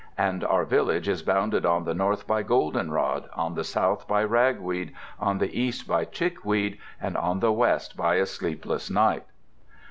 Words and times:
And 0.17 0.43
our 0.43 0.65
village 0.65 1.07
is 1.07 1.21
bounded 1.21 1.63
on 1.63 1.83
the 1.83 1.93
north 1.93 2.25
by 2.25 2.41
goldenrod, 2.41 3.29
on 3.35 3.53
the 3.53 3.63
south 3.63 4.07
by 4.07 4.23
ragweed, 4.23 4.93
on 5.19 5.37
the 5.37 5.55
east 5.55 5.87
by 5.87 6.05
chickweed, 6.05 6.79
and 6.99 7.15
on 7.15 7.39
the 7.39 7.51
west 7.53 7.95
by 7.95 8.15
a 8.15 8.25
sleepless 8.25 8.89
night. 8.89 9.25